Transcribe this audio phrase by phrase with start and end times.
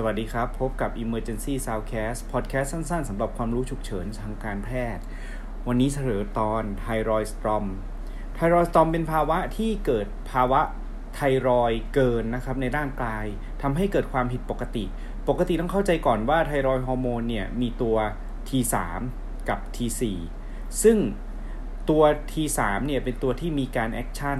[0.00, 5.02] สวัสดีครับ พบกับ Emergency Soundcast Podcast สั้นๆสำหรับความรู้ฉุกเฉินทางการแพทย์
[5.66, 7.64] วันนี้เสนอตอน thyroid storm
[8.34, 10.60] thyroid storm เป็นภาวะที่เกิดภาวะ
[11.14, 13.24] ไทรอยเกินนะครับในร่างกาย
[13.62, 14.84] ทำให้เกิดความผิดปกติ
[15.28, 17.96] ปกติต้องเข้าใจก่อนว่า thyroid hormone เนี่ยมีตัว
[18.48, 18.74] T3
[19.48, 20.02] กับ T4
[20.82, 20.98] ซึ่ง
[21.90, 22.02] ตัว
[22.32, 24.38] T3 เนี่ยเป็นตัวที่มีการ action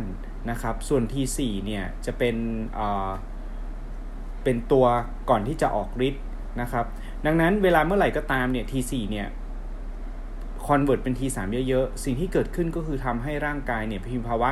[0.51, 2.37] นะครับ ส่วน T4 เนี่ยจะเป็น
[4.45, 4.87] เป็นตัว
[5.31, 6.25] ก่อนที่จะออกฤทธิ์
[6.61, 6.87] นะครับ
[7.27, 9.29] ดังนั้นเวลาเมื่อไหร่ก็ตามเนี่ย T4 เนี่ย
[10.67, 14.51] convert เป็น T3 เยอะๆ สิ่งที่เกิดขึ้นก็คือทำให้ร่างกายเนี่ยเพิ่มภาวะ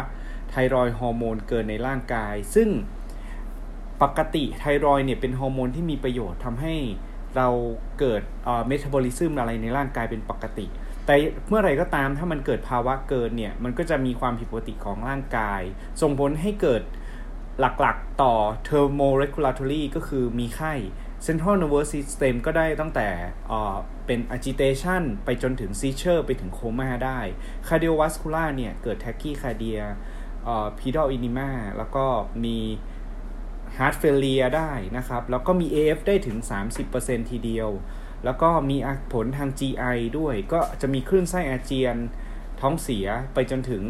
[0.51, 2.69] thyroid hormone เกินในร่างกาย ซึ่ง
[4.03, 6.75] ปกติไทรอยเนี่ยเป็นฮอร์โมนที่มีประโยชน์ทำให้
[7.37, 7.49] เรา
[7.99, 8.23] เกิด
[8.67, 10.67] metabolism อะไรในร่างกายเป็นปกติ
[11.07, 11.15] แต่
[11.49, 15.63] เมื่อไหร่ก็ตามถ้ามันเกิดภาวะเกินเนี่ย มันก็จะมีความผิดปกติของร่างกาย
[16.01, 16.83] ส่งผลให้เกิด
[17.61, 18.35] หลักๆต่อ
[18.69, 20.75] thermoregulatory ก็คือมีไข้
[21.27, 23.09] central nervous system ก็ได้ตั้งแต่
[24.07, 27.21] เป็น agitation ไปจนถึง seizure ไปถึงโคม่าได้
[27.69, 29.83] cardiovascular เนี่ย เกิด tachycardia
[30.79, 32.07] pedal edema แล้วก็
[32.45, 32.59] มี
[33.77, 36.37] heart failure ได้นะครับ แล้วก็มี AF ได้ถึง
[36.85, 37.71] 30%ทีเดียว
[38.25, 38.77] แล้วก็มี
[39.13, 41.97] ผลทาง GI ด้วย ก็จะมีคลื่นไส้อาเจียน
[42.61, 43.83] ท้องเสียไปจนถึง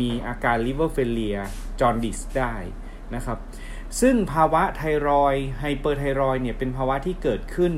[0.00, 1.46] มีอาการ liver failure
[1.80, 2.54] jaundice ได้
[3.14, 3.38] นะครับ
[4.00, 7.72] ซึ่งภาวะ thyroid hyperthyroid เนี่ยเป็นภาวะที่เกิดขึ้น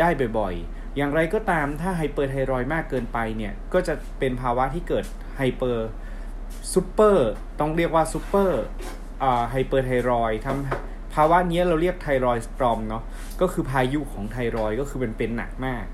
[0.00, 5.04] ได้บ่อยๆ อย่างไรก็ตามถ้า hyperthyroid มากเกินไปเนี่ยก็จะเป็นภาวะที่เกิด
[5.36, 7.30] hyper super
[7.60, 8.62] ต้องเรียกว่า super
[9.50, 13.02] hyperthyroid ทำภาวะนี้เราเรียก thyroid storm เนาะ
[13.40, 15.84] ก็คือพายุของไทรอยก็คือเป็นเป็นหนักมาก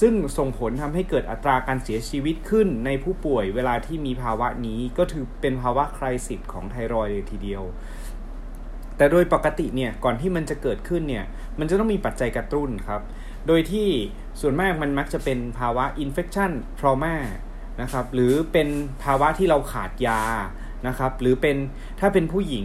[0.00, 7.62] ซึ่งส่งผลทำให้เกิดอัตราการเสียชีวิตขึ้นในผู้ป่วยเวลาที่มีภาวะนี้ก็ถือเป็นภาวะคลายสิทธิ์ของไทรอยเลยทีเดียว
[8.96, 11.24] แต่โดยปกติเนี่ยก่อนที่มันจะเกิดขึ้นเนี่ย
[11.58, 13.02] มันจะต้องมีปัจจัยกระตุ้นครับ
[13.46, 13.88] โดยที่
[14.40, 17.16] ส่วนมากมันมักจะเป็นภาวะ infection trauma
[17.80, 18.68] นะครับหรือเป็น
[19.04, 20.22] ภาวะที่เราขาดยา
[20.86, 21.56] นะครับหรือเป็น
[22.00, 22.64] ถ้าเป็นผู้หญิง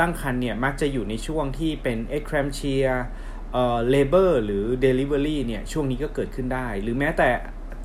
[0.00, 7.30] ตั้งครรภ์เนี่ยมักจะอยู่ในช่วงที่เป็น eclampsia เเอ่อ labor หรือ delivery เนี่ยช่วงนี้ก็เกิดขึ้นได้ หรือแม้แต่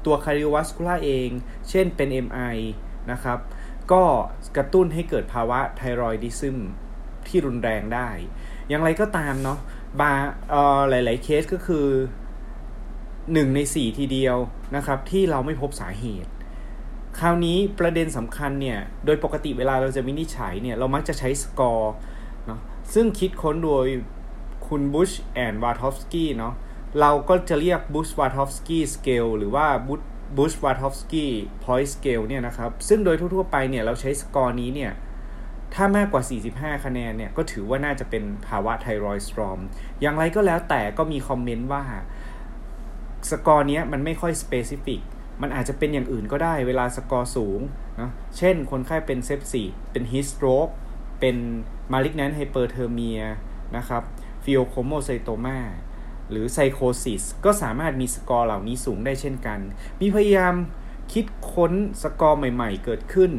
[0.06, 1.30] ตัว cardiovascular เอง
[1.70, 2.58] เช่นเป็น MI
[3.12, 3.40] นะครับ
[3.92, 4.04] ก็
[4.58, 6.58] กระตุ้นให้เกิดภาวะไทรอยดิซึม
[7.28, 8.10] ที่รุนแรงได้
[8.70, 9.60] อย่างไรก็ตามเนาะ
[10.00, 10.14] บา
[10.50, 11.88] เอ่อหลาย ๆ เคสก็คือ
[12.68, 14.38] 1 ใน 4 ทีเดียว
[14.76, 16.32] นะครับ ที่เราไม่พบสาเหตุ
[17.20, 21.94] คราวนี้ประเด็นสำคัญเนี่ย โดยปกติเวลาเราจะวินิจฉัยเนี่ย เรามักจะใช้สกอร์
[22.46, 22.60] เนาะ
[22.94, 23.88] ซึ่งคิดค้นโดย
[24.70, 26.54] คุณบุชแอนวาทอฟสกี้เนาะ
[27.00, 30.02] เราก็จะเรียก Burch-Wartofsky scale หรือว่า Burch
[30.38, 34.92] Burch-Wartofsky point scale เนี่ยนะครับ ซึ่งโดยทั่วๆไปเนี่ยเราใช้สกอร์นี้เนี่ย
[35.74, 36.24] ถ้ามากกว่า
[36.54, 39.60] 45 คะแนนเนี่ย ก็ถือว่าน่าจะเป็นภาวะ thyroid storm
[40.02, 41.84] อย่างไรก็แล้วแต่ก็มี comment ว่า
[43.32, 45.02] สกอร์นี้มันไม่ค่อย specific
[45.42, 47.60] มันอาจจะเป็นอย่างอื่นก็ได้เวลาสกอร์สูง
[48.00, 50.68] นะเช่นคนไข้เป็น sepsis เป็น heat stroke
[51.20, 51.36] เป็น
[51.92, 53.22] malignant hyperthermia
[53.78, 54.04] นะครับ
[54.50, 55.60] pheochromocytoma
[56.30, 59.60] หรือ psychosis ก็สามารถมีสกอร์เหล่านี้สูงได้เช่นกัน
[60.02, 60.56] มีพยายาม
[61.14, 63.32] คิดค้นสกอร์ใหม่ๆเกิดขึ้น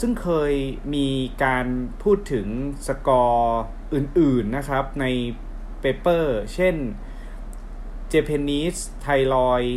[0.00, 0.52] ซึ่งเคย
[0.94, 1.08] มี
[1.44, 1.66] การ
[2.02, 2.46] พูดถึง
[2.86, 3.58] สกอร์
[3.94, 5.04] อื่นๆนะครับใน
[5.80, 6.74] paper เช่น
[8.12, 9.70] Japanese Thyroid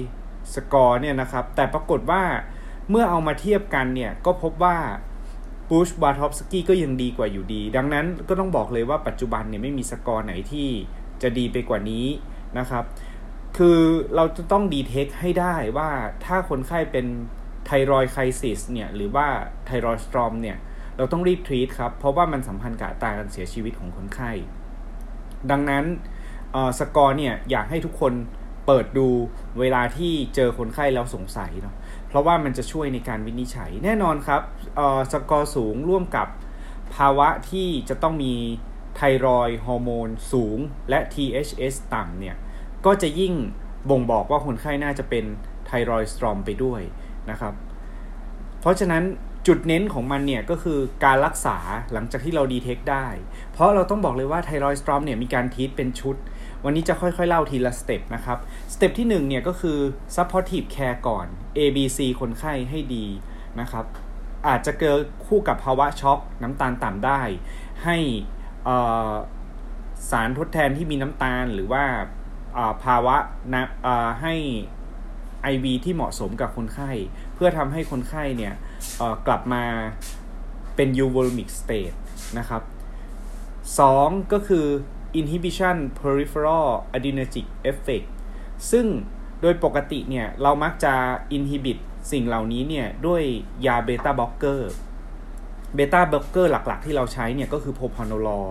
[0.53, 2.23] Score เนี่ยนะครับ แต่ปรากฏว่า
[2.89, 4.77] เมื่อเอามาเทียบกันเนี่ยก็พบว่า
[5.69, 10.67] Burch-Wartofsky ก็ยังดีกว่าอยู่ดี ดังนั้นก็ต้องบอกเลยว่าปัจจุบันเนี่ยไม่มีสกอร์ไหนที่
[11.21, 12.05] จะดีไปกว่านี้
[12.59, 12.83] นะครับ
[13.57, 13.79] คือ
[14.15, 15.89] เราจะต้อง detect ให้ได้ว่า
[16.25, 17.05] ถ้าคนไข้เป็น
[17.65, 19.27] thyroid crisis เนี่ยหรือว่า
[19.65, 20.57] thyroid storm เนี่ย
[20.97, 24.31] เราต้องรีบ treat ครับ เพราะว่ามันสัมพันธ์กับอัตราการเสียชีวิตของคนไข้
[25.51, 25.85] ดังนั้น
[26.79, 28.13] สกอร์เนี่ยอยากให้ทุกคน
[28.67, 29.07] เปิดดู
[29.59, 31.75] เวลาที่เจอคนไข้แล้วสงสัยเนาะ
[32.13, 34.41] เพราะว่ามันจะช่วยในการวินิจฉัยแน่นอนครับ
[35.11, 36.27] สกอร์สูงร่วมกับ
[36.95, 38.33] ภาวะที่จะต้องมี
[38.95, 40.57] ไทรอยฮอร์โมนสูง
[40.89, 42.35] และ THS ต่ำเนี่ย
[42.85, 43.33] ก็จะยิ่ง
[43.89, 45.25] บ่งบอกว่าคนไข้น่าจะเป็น
[45.67, 46.81] thyroid storm ไปด้วย
[47.29, 47.53] นะครับ
[48.61, 49.03] เพราะฉะนั้น
[49.47, 51.57] จุดเน้นของมันเนี่ยก็คือการรักษา
[51.93, 53.07] หลังจากที่เรา detect ได้
[53.51, 56.15] เพราะเราต้องบอกเลยว่า thyroid storm เนี่ยมีการทีตเป็นชุด
[56.65, 58.37] วันนี้จะค่อยๆเล่าทีละ step นะครับ
[58.73, 59.77] สเต็ปที่1เนี่ยก็คือ
[60.15, 61.27] supportive care ก่อน
[61.57, 63.05] A B C คนไข้ให้ดี
[63.59, 63.85] นะครับ
[64.47, 67.21] อาจจะเกิดคู่กับภาวะช็อกน้ำตาลต่ำได้
[67.83, 67.97] ให้
[70.09, 71.83] สารทดแทนที่มีน้ำตาลหรือว่า
[72.83, 73.15] ภาวะ
[73.53, 73.63] นะ
[74.21, 74.35] ให้
[75.53, 76.91] IV ที่เหมาะสมกับคนไข้
[77.35, 78.53] เพื่อทำให้คนไข้เนี่ย
[79.27, 79.63] กลับมา
[80.75, 81.95] เป็น euvolemic state
[82.37, 82.61] นะครับ
[83.87, 84.65] 2 ก็คือ
[85.19, 88.05] inhibition peripheral adrenergic effect
[88.71, 88.85] ซึ่ง
[89.41, 90.93] โดยปกติเนี่ย เรามักจะ
[91.37, 91.77] inhibit
[92.11, 93.21] สิ่งเหล่านี้เนี่ย ด้วย
[93.65, 98.41] ยา beta blocker beta blocker หลักๆ ที่เราใช้เนี่ย ก็คือ propranolol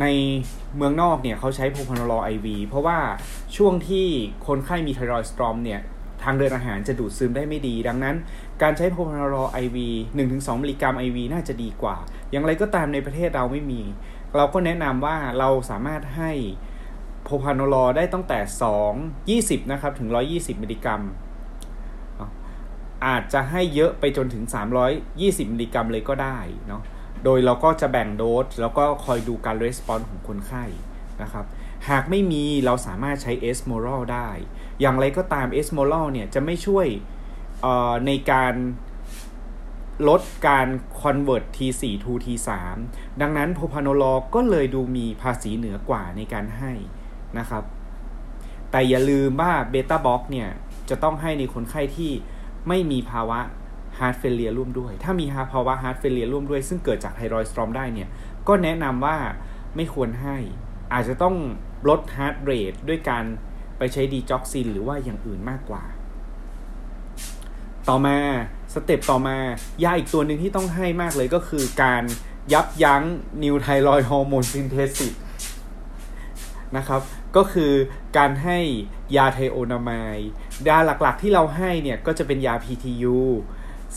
[0.00, 0.06] ใน
[0.76, 2.98] เมืองนอกเนี่ยเขาใช้ propranolol IV เพราะว่า
[3.56, 4.06] ช่วงที่
[4.46, 5.80] คนไข้มี thyroid storm เนี่ย
[6.22, 8.16] ทางเดินอาหารจะดูดซึมได้ไม่ดี ดังนั้น
[8.62, 11.96] การใช้ propranolol IVหนึ่งถึงสองมิลลิกรัม IV น่าจะดีกว่า
[12.30, 13.82] อย่างไรก็ตามในประเทศเราไม่มี
[14.36, 16.32] เราก็แนะนำว่าเราสามารถให้
[17.24, 18.38] propranolol ได้ตั้งแต่
[19.02, 21.02] 2 20 นะครับ ถึง 120 มิลลิกรัม
[23.06, 24.44] อาจจะให้เยอะไปจนถึง
[24.98, 26.38] 320 มิลลิกรัมเลยก็ได้
[26.68, 26.82] เนาะ
[27.24, 30.64] โดยเราก็จะแบ่งโดส แล้วก็คอยดูการ response ของคนไข้
[31.22, 31.44] นะครับ
[31.88, 34.28] หากไม่มีเราสามารถใช้ esmolol ได้
[34.80, 36.86] อย่างไรก็ตาม esmolol เนี่ยจะไม่ช่วย
[38.06, 38.54] ในการ
[40.08, 40.68] ลดการ
[41.00, 42.50] convert T4 to T3
[43.20, 44.04] ดังนั้น propranolol
[44.34, 46.72] ก็เลยดูมีภาษีเหนือกว่าในการให้
[47.38, 47.64] นะครับ
[48.70, 50.48] แต่อย่าลืมว่า beta block เนี่ย
[50.90, 52.12] จะต้องให้ในคนไข้ที่
[52.68, 53.40] ไม่มีภาวะ
[53.98, 58.08] heart failure ร่วมด้วย ถ้ามีภาวะ heart failure ร่วมด้วย ซึ่งเกิดจาก thyroid storm ได้เนี่ย
[58.48, 59.16] ก็แนะนำว่า
[59.76, 60.36] ไม่ควรให้
[60.92, 61.36] อาจจะต้อง
[61.88, 63.24] ลด heart rate ด้วยการ
[63.78, 65.84] ไปใช้ digoxin หรือว่าอย่างอื่นมากกว่า
[67.88, 68.18] ต่อมา
[68.74, 69.38] step ต่อมา
[69.84, 72.02] ยาอีกตัวหนึ่งที่ต้องให้มากเลยก็คือการ
[72.52, 73.02] ยับยั้ง
[73.42, 75.14] new thyroid hormone synthesis
[76.76, 77.00] นะครับ
[77.36, 77.72] ก็คือ
[78.16, 78.58] การให้
[79.16, 80.16] ยา thionamide
[80.68, 83.18] ยาหลักๆที่เราให้เนี่ยก็จะเป็นยา PTU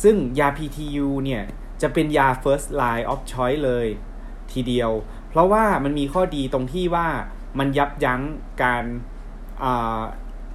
[0.04, 1.44] ซึ่งยา PTU เนี่ย
[1.82, 3.88] จะเป็นยา first line of choice เลย
[4.52, 4.92] ทีเดียว
[5.30, 7.08] เพราะว่ามันมีข้อดีตรงที่ว่า
[7.60, 8.22] มันยับยั้ง
[8.64, 8.84] การ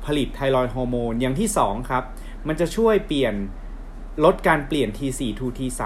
[0.04, 2.04] ผลิต thyroid hormone อย่างที่ 2 ครับ
[2.48, 3.34] มันจะช่วยเปลี่ยน
[4.24, 5.82] ลดการเปลี่ยน T4 to T3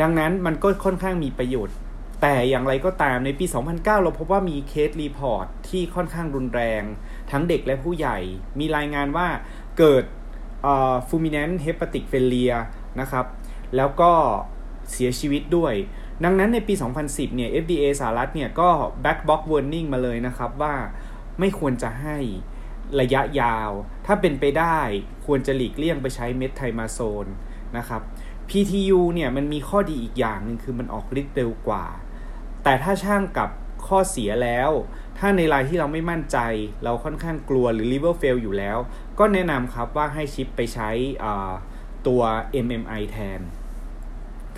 [0.00, 1.76] ดังนั้นมันก็ค่อนข้างมีประโยชน์
[2.22, 6.82] แต่อย่างไรก็ตามในปี 2009 เราพบว่ามี case report ที่ค่อนข้างรุนแรง
[7.30, 8.18] ทั้งเด็กและผู้ใหญ่
[8.58, 9.28] มีรายงานว่า
[9.78, 10.04] เกิด
[11.08, 12.54] fulminant hepatic failure
[13.00, 13.26] นะครับ
[13.76, 14.12] แล้วก็
[14.92, 15.74] เสียชีวิตด้วย
[16.24, 16.74] ดังนั้นในปี
[17.04, 18.68] 2010 เนี่ย FDA สหรัฐเนี่ยก็
[19.04, 20.74] back box warning มาเลยนะครับว่า
[21.38, 22.18] ไม่ควรจะให้
[23.00, 23.70] ระยะยาว
[24.06, 24.78] ถ้าเป็นไปได้
[25.26, 27.26] ควรจะหลีกเลี่ยงไปใช้เมทไทมาโซน
[27.76, 28.02] นะครับ
[28.48, 31.86] PTU เนี่ยมันมีข้อดีอีกอย่างหนึ่งคือมันออกฤทธิ์เร็วกว่า
[32.64, 33.50] แต่ถ้าช่างกับ
[33.86, 34.70] ข้อเสียแล้ว
[35.18, 36.38] ถ้าในรายที่เราไม่มั่นใจ
[36.84, 38.78] เราค่อนข้างกลัวหรือ liver fail อยู่แล้ว
[39.18, 40.90] ก็แนะนำครับว่าให้ shift ไปใช้
[42.06, 42.22] ตัว
[42.64, 43.40] MMI แทน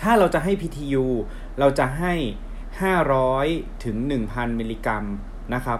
[0.01, 1.05] ถ้าเราจะให้ PTU
[1.59, 2.13] เราจะให้
[2.99, 3.97] 500 ถึง
[4.27, 5.05] 1,000 มิลลิกรัม
[5.53, 5.79] นะครับ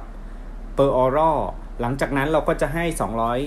[0.78, 1.40] per oral
[1.82, 2.86] หลังจากนั้นเราก็จะให้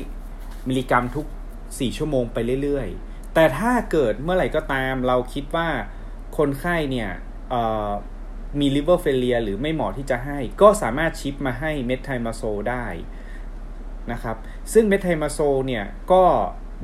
[0.03, 1.27] 200 มิลลิกรัมทุก
[1.63, 5.69] 4 ชั่วโมงไปเรื่อยๆ แต่ถ้าเกิดเมื่อไหร่ก็ตามเราคิดว่า
[6.39, 7.11] คนไข้เนี่ย
[8.61, 12.87] มี liver failure หรือไม่เหมาะที่จะให้ ก็สามารถ shift มาให้ methimazoleได้
[14.13, 14.37] นะครับ
[14.73, 16.23] ซึ่ง methimazole เนี่ยก็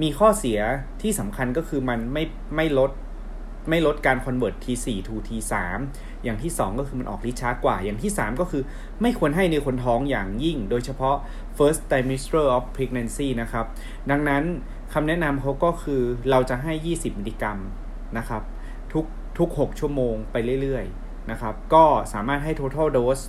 [0.02, 0.60] มีข้อเสีย
[1.02, 2.24] ที่สำคัญก็คือมันไม่
[2.56, 2.90] ไม่ลด
[3.68, 5.54] ไม่ลดการ convert T4 to T3
[6.24, 8.62] อย่างที่ 2 ก็คือมันออกฤทธิ์ช้ากว่า อย่างที่ 3 ก็คือ
[9.02, 11.16] ไม่ควรให้ในคนท้องอย่างยิ่ง โดยเฉพาะ
[11.56, 13.66] first trimester of pregnancy นะครับ
[14.10, 14.42] ดังนั้น
[14.92, 17.58] คำแนะนำเขาก็คือเราจะให้ 20 มิลลิกรัม
[18.18, 18.42] นะครับ
[18.92, 19.04] ทุก
[19.38, 23.24] ทุก 6 ชั่วโมงไปเรื่อยๆนะครับ ก็สามารถให้ total dose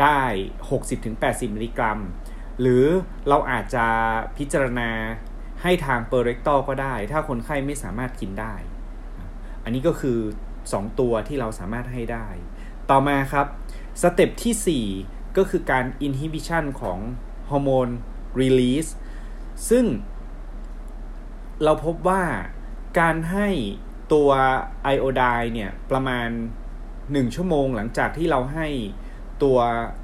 [0.00, 0.20] ได้
[0.88, 1.98] 60-80 มิลลิกรัม
[2.60, 2.84] หรือ
[3.28, 3.86] เราอาจจะ
[4.36, 4.90] พิจารณา
[5.62, 8.54] ให้ทาง per rectal ก็ได้ ถ้าคนไข้ไม่สามารถกินได้
[9.68, 10.18] อันนี้ก็คือ
[10.60, 12.28] 2 ตัวที่เราสามารถให้ได้
[12.90, 13.46] ต่อมาครับ
[14.02, 16.98] step ที่ 4 ก็คือการ inhibition ของ
[17.50, 17.88] hormone
[18.40, 18.90] release
[19.70, 19.84] ซึ่ง
[21.64, 22.22] เราพบว่า
[23.00, 23.48] การให้
[24.12, 24.30] ตัว
[24.82, 25.22] ไอโอได
[25.54, 26.28] เนี่ยประมาณ
[26.82, 28.66] 1 ชั่วโมงหลังจากที่เราให้
[29.42, 29.58] ตัว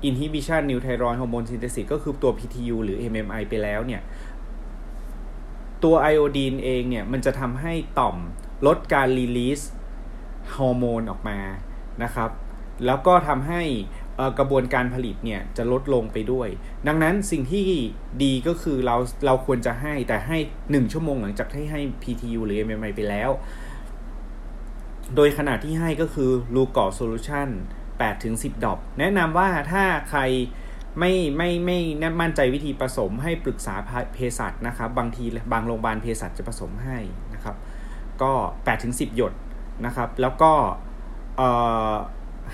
[0.08, 4.02] inhibition new thyroid hormone synthesis ก็คือตัว PTU หรือ MMI ไปแล้วเนี่ย
[5.84, 8.16] ตัวไอโอดีนเองเนี่ย มันจะทำให้ต่อม
[8.66, 9.60] ลดการรีลีส
[10.56, 11.38] ฮอร์โมนออกมา
[12.02, 12.30] นะครับ
[12.86, 13.62] แล้วก็ทำให้
[14.38, 16.48] กระบวนการผลิตเนี่ยจะลดลงไปด้วย
[16.86, 17.66] ดังนั้นสิ่งที่
[18.22, 18.96] ดีก็คือเรา
[19.26, 23.30] เราควรจะให้แต่ให้ 1 ชั่วโมงหลังจากที่ให้ PTU หรือ MMI ไปแล้ว
[25.16, 27.48] โดยขนาดที่ให้ก็คือลูกอโซลูชัน
[28.06, 30.20] 8-10 ดอก แนะนำว่าถ้าใคร
[30.98, 33.74] ไม่ไม่ไม่แน่มั่นใจวิธีผสมให้ปรึกษา
[34.14, 36.98] เภสัชนะครับ บางทีบางโรงพยาบาลเภสัชจะผสมให้
[38.22, 39.32] ก็8ถึง10 หยด
[39.86, 40.52] นะครับ แล้วก็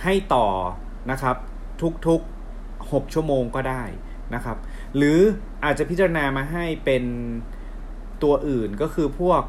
[0.03, 0.47] ให้ต่อ
[1.11, 1.37] นะครับ
[2.07, 3.85] ทุกๆ 6 ชั่วโมงก็ได้
[4.35, 4.59] นะครับ
[4.97, 5.19] หรือ
[5.65, 7.05] อาจจะพิจารณามาให้เป็น
[8.23, 9.43] ตัวอื่นก็คือพวก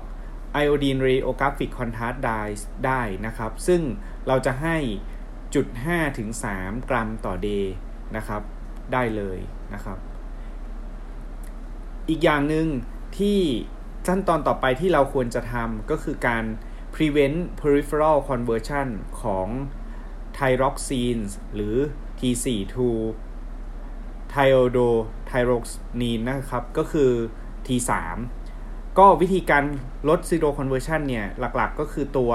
[0.53, 2.41] iodine radiographic contrast ได้
[2.85, 3.81] ได้นะครับ ซึ่ง
[4.27, 4.77] เราจะให้
[5.47, 7.73] 0.5ถึง3กรัมต่อ day
[8.15, 8.41] นะครับ
[8.93, 9.39] ได้เลย
[9.73, 9.97] นะครับ
[12.09, 12.67] อีกอย่างหนึ่ง
[13.17, 13.39] ที่
[14.07, 16.43] ขั้นตอนต่อไปที่เราควรจะทำก็คือการ
[16.93, 18.87] prevent peripheral conversion
[19.21, 19.47] ของ
[20.37, 21.21] thyroxine
[21.55, 21.75] หรือ
[22.19, 22.87] T4 to
[24.33, 27.11] triiodothyronine นะครับ ก็คือ
[27.67, 27.91] T3
[28.97, 29.63] ก็วิธีการ
[30.09, 32.31] ลด zero conversion เนี่ย หลักๆก็คือตัว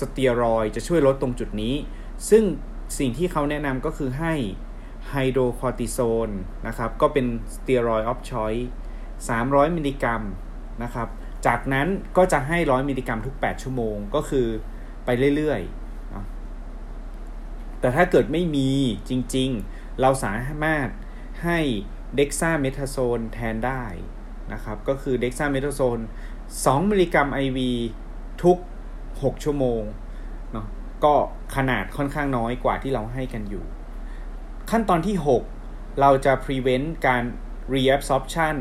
[0.00, 1.74] สเตียรอยด์จะช่วยลดตรงจุดนี้
[2.30, 2.44] ซึ่ง
[2.98, 4.34] สิ่งที่เขาแนะนำก็คือให้
[5.10, 6.30] ไฮโดรคอร์ติโซน
[6.66, 8.54] นะครับก็เป็น steroid of choice
[9.14, 10.22] 300 มิลลิกรัม
[10.82, 11.08] นะครับ
[11.46, 14.46] จากนั้นก็จะให้ 100 มิลลิกรัมทุก 8 ชั่วโมงก็คือ
[15.04, 18.70] ไปเรื่อยๆ แต่ถ้าเกิดไม่มี
[19.08, 20.32] จริงๆ เราสา
[20.64, 20.88] มารถ
[21.44, 21.58] ให้
[22.16, 23.84] dexamethasone แทนได้
[24.52, 25.98] นะครับก็คือ dexamethasone
[26.44, 27.58] 2 มิลลิกรัม IV
[28.42, 28.58] ทุก
[29.02, 29.82] 6 ชั่วโมง
[30.52, 30.66] เนาะ
[31.04, 31.14] ก็
[31.56, 33.64] ขนาดค่อนข้างน้อยกว่าที่เราให้กันอยู่
[34.74, 35.16] ขั้นตอนที่
[35.58, 37.22] 6 เราจะ prevent การ
[37.74, 38.56] reabsorption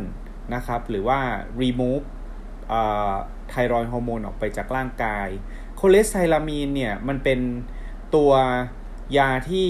[0.53, 1.20] นะครับ หรือว่า
[1.62, 2.06] remove
[3.50, 5.27] ไทรอยฮอร์โมนออกไปจากร่างกาย
[5.75, 7.39] โคเลสไทรามีนเนี่ย มันเป็น
[8.15, 8.32] ตัว
[9.18, 9.70] ยาที่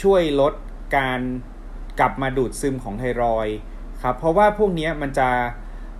[0.00, 0.54] ช่วยลด
[0.96, 1.20] การ
[2.00, 3.48] กลับมาดูดซึมของไทรอย
[4.02, 5.28] ครับ เพราะว่าพวกนี้มันจะ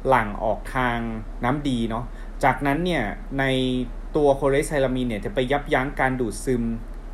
[0.09, 0.99] หลั่งออกทาง
[1.45, 2.05] น้ำดีเนาะ
[2.45, 3.05] จากนั้นเนี่ย
[3.39, 3.45] ใน
[4.17, 6.63] ตัวโคเลสไทรามีนเนี่ยจะไปยับยั้งการดูดซึม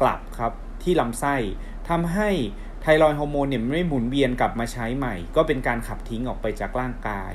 [0.00, 1.34] กลับครับที่ลำไส้
[1.88, 2.28] ทำให้
[2.82, 7.34] thyroid hormone เนี่ยไม่หมุนเวียนกลับมาใช้ใหม่ ก็เป็นการขับทิ้งออกไปจากร่างกาย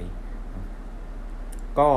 [1.80, 1.90] ก็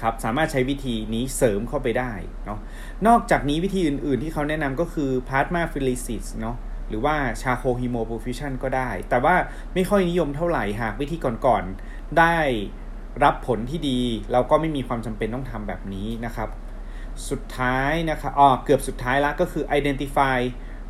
[0.00, 2.12] ครับสามารถใช้วิธีนี้เสริมเข้าไปได้
[2.44, 2.58] เนาะ
[3.06, 6.56] นอกจากนี้วิธีอื่น ๆ ที่เขาแนะนำก็คือ plasmapheresis เนาะ
[6.88, 9.34] หรือว่า charcoal hemoperfusion ก็ได้ แต่ว่า
[9.74, 11.16] ไม่ค่อยนิยมเท่าไหร่หากวิธี
[11.46, 12.36] ก่อน ๆ ได้
[13.24, 14.00] รับผลที่ดี
[14.32, 16.48] เราก็ไม่มีความจำเป็นต้องทำแบบนี้นะครับ
[17.30, 20.38] สุดท้ายนะครับอ๋อเกือบสุดท้ายแล้วก็คือ identify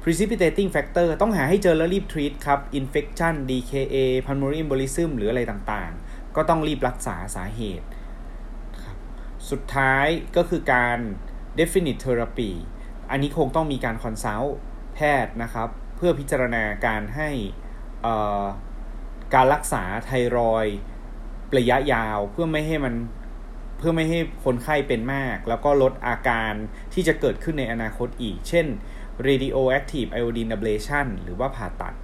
[0.04, 3.96] precipitating factor ต้องหาให้เจอแล้วรีบ treat ครับ infection DKA
[4.26, 7.86] pulmonary embolism หรืออะไรต่างๆ ก็ต้องรีบรักษาสาเหตุ
[8.82, 8.96] ครับ
[9.50, 10.06] สุดท้าย
[10.36, 10.98] ก็คือการ
[11.58, 12.52] definite therapy
[13.10, 14.56] อันนี้คงต้องมีการ consult
[14.94, 17.30] แพทย์นะครับ เพื่อพิจารณาการให้
[19.34, 20.66] การรักษาไทรอย
[21.58, 22.94] ระยะยาวเพื่อไม่ให้มัน
[23.78, 26.52] เพื่อไม่ให้คนไข้เป็นมาก แล้วก็ลดอาการ
[26.94, 28.66] ที่จะเกิดขึ้นในอนาคตอีก เช่น
[29.28, 31.94] radioactive iodine ablation หรือว่าผ่าตัด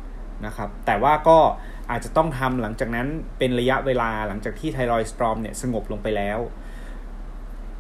[0.47, 1.39] นะครับ แต่ว่าก็
[1.91, 3.07] อาจจะต้องทำหลังจากนั้น
[3.39, 6.39] เป็นระยะเวลาหลังจากที่ไทรอยสตรอมเนี่ยสงบลงไปแล้ว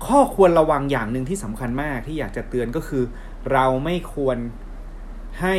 [0.06, 3.04] ข้อควรระวังอย่างหนึ่งที่สำคัญมากที่อยากจะเตือนก็คือ
[3.52, 4.38] เราไม่ควร
[5.40, 5.56] ให้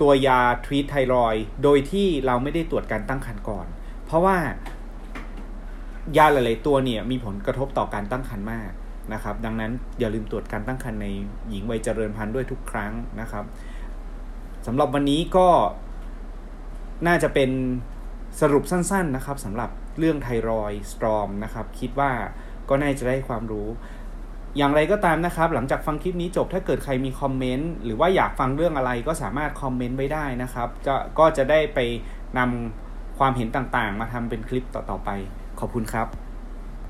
[0.00, 3.66] ตัวยาทรีตไทรอยโดยที่เราไม่ได้ตรวจการตั้งครรภ์ก่อน
[4.04, 4.36] เพราะว่า
[6.16, 8.70] ยาหลาย ๆ ตัวเนี่ยมีผลกระทบต่อการตั้งครรภ์มาก
[9.12, 11.06] นะครับ ดังนั้นอย่าลืมตรวจการตั้งครรภ์ใน
[11.50, 13.44] หญิงวัยเจริญพันธุ์ด้วยทุกครั้งนะครับ
[14.66, 15.48] สำหรับวันนี้ก็
[17.06, 17.50] น่าจะเป็น
[18.40, 22.10] สรุปสั้น ๆนะครับสำหรับเรื่องไทรอยสตรอมนะครับคิดว่า
[22.68, 23.68] ก็น่าจะได้ความรู้
[24.56, 31.78] อย่างไรก็ตามนะครับ หลังจากฟังคลิปนี้จบถ้าเกิดใครมีคอมเมนต์หรือว่าอยากฟังเรื่องอะไรก็สามารถคอมเมนต์ไว้ได้นะครับจะก็จะได้ไป
[32.38, 35.10] นำความเห็นต่างๆ มาทำเป็นคลิปต่อๆไป
[35.60, 36.25] ขอบคุณครับ